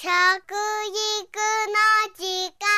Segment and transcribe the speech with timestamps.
[0.00, 0.14] 食育の
[2.14, 2.22] 時
[2.54, 2.68] 間。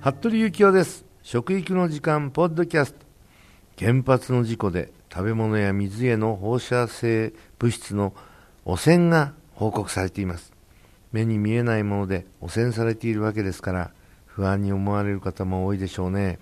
[0.00, 1.04] 服部幸男です。
[1.24, 3.04] 食育の時間ポッドキャスト。
[3.76, 8.14] 原発の事故で食べ物や水への放射性物質の
[8.64, 10.52] 汚染が報告されています。
[11.10, 13.90] 目に見えないもので汚染されているわけですから
[14.34, 16.38] 不安に思われる方も多いでしょうね。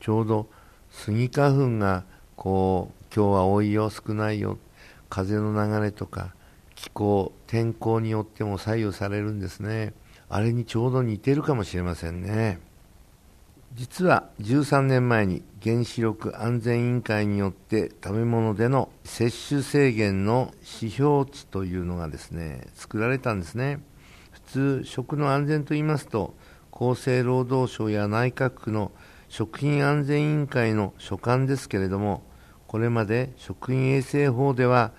[0.00, 0.48] ちょうど
[0.90, 2.04] スギ花粉が
[2.36, 4.58] こう今日は多いよ少ないよ
[5.08, 6.34] 風の流れとか
[6.74, 9.92] 気候天候によっても左右されるんですね。
[10.28, 12.60] あれにちょうど似てるかもしれませんね。
[13.74, 23.80] 実は13年前に原子力安全委員会によって食べ物での摂取制限の指標値というのがですね作られたんですね。
[24.30, 26.34] 普通食の安全と言いますと
[26.72, 28.92] 厚生労働省や内閣府の
[29.28, 32.22] 食品安全委員会の所管ですけれども
[32.66, 34.92] これまで食品衛生法では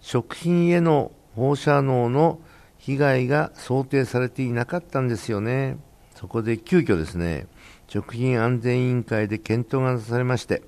[0.00, 2.40] 食品への放射能の
[2.78, 5.78] 被害が想定されていなかったんですよね。
[6.14, 7.46] そこで急遽ですね
[7.88, 10.62] 食品安全委員会で検討がなされまして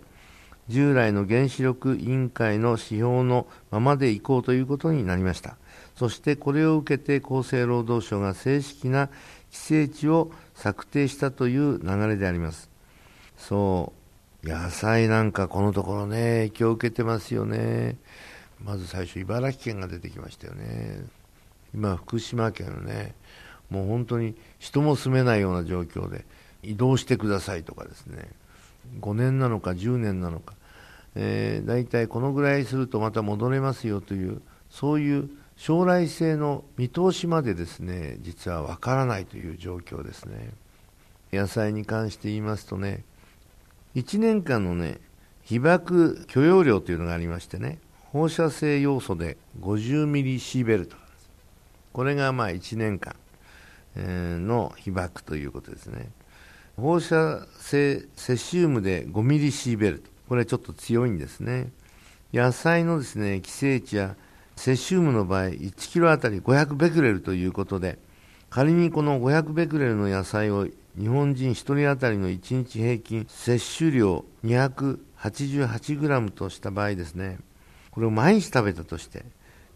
[0.68, 5.56] 従来の原子力委員会の指標のままでいこうということになりました。
[5.96, 9.08] そしてこれを受けて厚生労働省が正式な
[9.52, 12.70] 規制値を策定したという流れであります。
[13.36, 13.92] そ
[14.44, 17.96] う野菜なんかこのところね影響を受けてますよね。
[18.64, 21.00] まず最初茨城県が出てきましたよね。
[21.74, 23.14] 今福島県のね
[23.70, 26.24] もう本当に人も住めないような状況で
[26.62, 28.28] 移動してくださいとかですね。
[29.00, 30.54] 5年なのか10年なのか、
[31.14, 34.40] えー、大体このぐらいするとまた戻れますよという
[34.70, 40.50] そういう将来性の見通しまでですね実はわからないという状況ですね。
[41.32, 43.04] 野菜に関して言いますとね
[43.94, 44.98] 1年間のね
[45.42, 47.78] 被曝許容量というのがありましてね
[48.12, 50.96] 放射性要素で50ミリシーベルト
[51.92, 53.16] これがまあ1年間
[53.96, 56.08] の被曝ということですね。
[56.76, 60.10] 放射性セシウムで5ミリシーベルト。
[60.28, 61.72] これはちょっと強いんですね。
[62.32, 64.16] 野菜のですね寄生値や
[64.58, 67.98] セシウムの場合1キロあたり500ベクレルということで
[68.50, 70.66] 仮にこの500ベクレルの野菜を
[70.98, 77.38] 日本人1人当たりの1日平均摂取量288グラムとした場合ですね
[77.90, 79.24] これを毎日食べたとして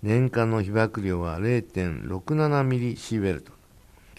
[0.02, 3.52] 年間の被曝量は0.67ミリシーベルト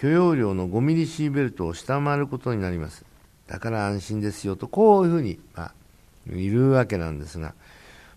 [0.03, 3.05] 許容量の5ミリシーベルトを下回ることになります。
[3.47, 5.73] だから安心ですよと、こういうふうに、まあ、
[6.29, 7.53] いるわけなんですが、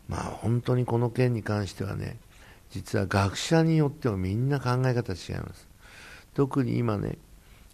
[0.09, 2.17] まあ本当にこの件に関してはね、
[2.71, 5.69] 実は学者によってはみんな考え方違います。
[6.35, 7.19] 特に今ね、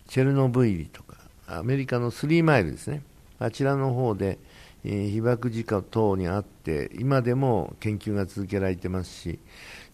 [0.09, 1.17] チェルノブイリとか、
[1.47, 3.03] アメリカのスリーマイルですね、
[3.39, 4.39] あちらの方で、
[4.85, 9.39] えー、被爆事故等にあって、今でも研究が続けられてますし、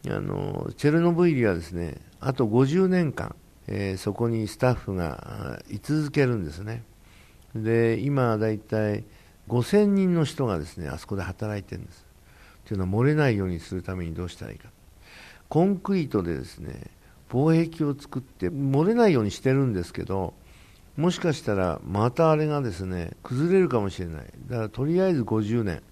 [0.06, 3.34] あのチェルノブイリはですね、あと50年間、
[3.66, 6.82] えー、そこにスタッフが居続けるんですね。
[7.54, 9.04] で今だいたい
[9.48, 12.04] 5000人の人がですねあそこで働いてるんです。
[12.66, 14.68] というのは漏れないようにするためにどうしたらいいか。
[15.48, 16.74] コンクリートでですね
[17.28, 20.34] 防壁を作って漏れないようにしてるんですけど
[20.96, 24.24] もしかしたらまたあれがですね崩れるかもしれない。
[24.48, 25.82] だからとりあえず50年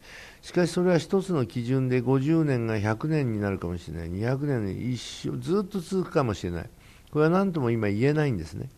[0.43, 4.11] しかしそれは一つの基準で50年が100年になるかもしれない。
[4.11, 6.71] 200年一生ずっと続くかもしれない。
[7.11, 8.69] これは何とも今言えないんですね。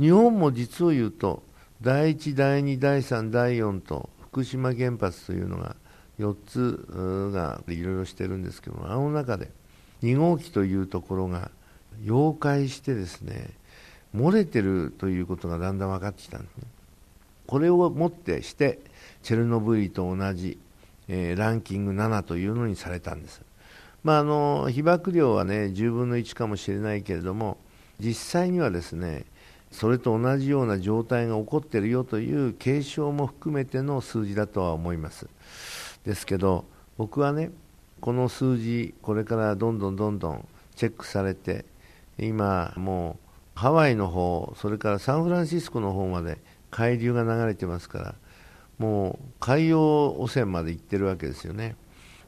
[0.00, 1.42] 日本も実を言うと、
[1.80, 5.76] 第1、第2、第3、第4と福島原発というのが
[6.18, 9.50] 4つがいろいろしてるんですけどあの中で
[10.02, 11.50] 2号機というところが
[12.02, 13.50] 溶解してですね、
[14.14, 16.64] 漏れてるということがだんだん分かってきたんですね。
[17.46, 18.78] これをもってして、
[19.22, 20.58] チェルノブイリと同じ、
[21.08, 23.42] えー、ランキング7というのにされたんです。
[24.04, 27.58] まあ、あの被曝量はね10分の1かもしれないけれども
[27.98, 29.24] 実際にはですね
[29.70, 35.28] それと同じような状態が起こっているよという継承も含めての数字だとは思います
[36.04, 36.64] ですけど
[36.96, 37.50] 僕はね
[38.00, 41.64] この数字これからどんどんどんどんチェックされて
[42.18, 43.18] 今も
[43.56, 46.38] うハワイの方それからサンフランシスコの方まで
[46.70, 48.14] 海流が流れてますから
[48.78, 49.80] もう海洋
[50.18, 51.74] 汚染まで行ってるわけですよね。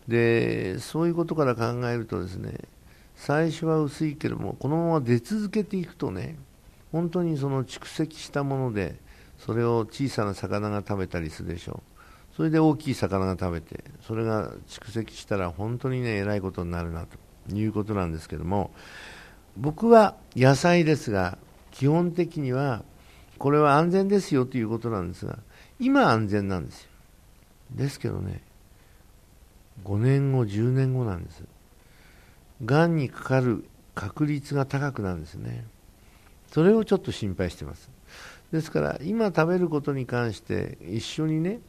[0.08, 2.54] でそういうことから考えるとですね
[3.14, 6.36] 最初は薄いけどもこのまま出続けていくとね
[6.90, 8.96] 本当にその蓄積したもので
[9.38, 11.89] それを小さな魚が食べたりするでしょう。
[12.36, 18.70] それで大きい魚が食べてそれが蓄積したら本当にねえらいことになるなということなんですけども
[19.56, 21.38] 僕は野菜ですが
[21.70, 22.84] 基本的には
[23.40, 25.38] これは安全ですよということなんですが、
[25.78, 26.90] 今安全なんですよ。
[27.70, 28.42] ですけどね、
[29.82, 31.42] 5年後、10年後なんです。
[32.66, 35.64] がんにかかる確率が高くなるんですね。
[36.52, 37.88] それをちょっと心配してます。
[38.52, 41.60] ですから、今食べることに関して一緒にね、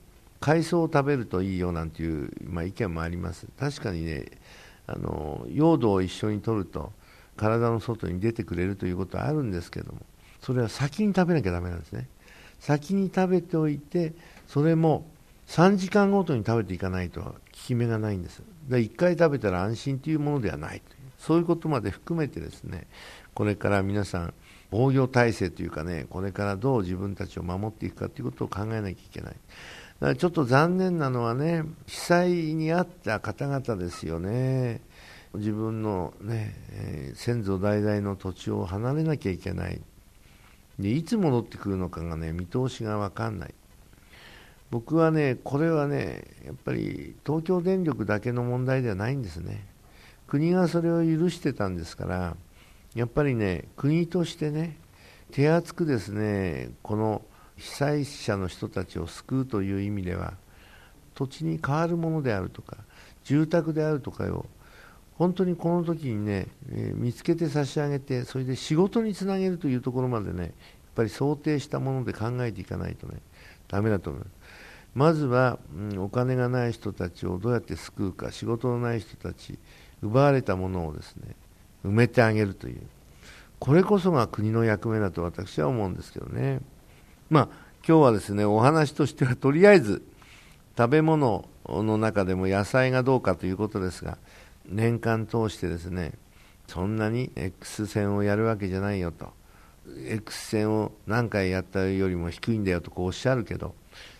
[0.41, 3.47] 海藻を食べるといいよなんていう、まあ、意見もあります。
[3.59, 4.25] 確かにね、
[4.87, 6.91] あの用土を一緒に取ると
[7.37, 9.99] 体の外に出てくれるということはあるんですけども、
[10.41, 12.07] それは先に食べなきゃだめなんですね。
[12.59, 14.13] 先に食べておいて、
[14.47, 15.05] それも
[15.47, 18.41] 3時間ごとに食べていかないと効き目がないんです。
[18.67, 20.81] で1回食べたら安心というものではない、
[21.19, 22.87] そういうことまで含めてですね、
[23.35, 24.33] これから皆さん、
[24.71, 29.35] 防御体制というかね、これからどう自分たちを守っていくかということを考えなきゃいけない。
[30.01, 34.81] からちょっと残念なのはね、被災に遭った方々ですよね。
[35.33, 39.81] 自分のね、えー、先祖代々の土地を離れなきゃいけない。
[40.81, 43.53] でいつ戻ってくるのかがね見通しが分かんない
[44.71, 49.65] 僕はねこれはねやっぱり東京電力だけの問題ではないんですね
[50.27, 52.35] 国がそれを許してたんですから
[52.95, 54.77] やっぱりね国としてね
[55.31, 57.21] 手厚くですねこの
[57.61, 60.33] 被災者の人たちを救うという意味では
[61.13, 62.77] 土地に変わるものであるとか
[63.23, 64.45] 住宅であるとかを
[65.21, 70.51] 本当にこの時にね、えー、見つけて差し上げて、それで仕事につなげるというところまでね、やっ
[70.95, 73.19] ぱり想定したもので考えていかないとね、
[73.67, 74.31] だめだと思います。
[74.95, 79.59] まずは、うん、お金がない人たちをどうやって救うか、仕事のない人たち、
[80.01, 81.35] 奪われたものをですね、
[81.85, 82.81] 埋めてあげるという、
[83.59, 86.61] これこそが国の役目だと私は思うんですけどね。
[87.31, 87.47] まあ、
[87.87, 90.03] 今日はですね、お話としてはとりあえず、
[90.77, 94.19] 食べ物の中でも野菜がどうかということですが、
[94.71, 96.13] 年間通してですね
[96.67, 99.33] そんなに X 線をやるわけじゃないよと
[100.07, 103.75] X 線を何回やったよりも低いんだよとこうおっしゃるけど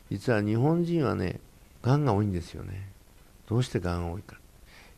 [0.09, 1.39] 実は日本人はね
[1.81, 2.89] がんが多いんですよね。
[3.47, 4.37] どうしてがんが多いか。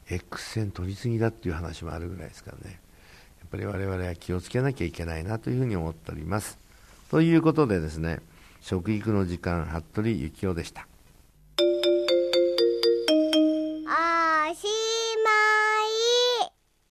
[0.10, 2.80] X 線取りすぎだっていう話もあるぐらいですからね。
[3.40, 6.58] やっぱり我々は気をつけなきゃいけないなというふうに思っております。
[7.14, 8.22] ということでですね
[8.60, 10.88] 食育の時間服部幸男でした。